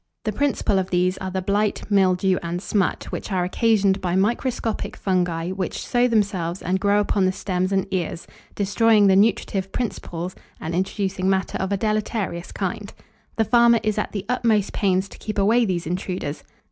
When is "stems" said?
7.31-7.71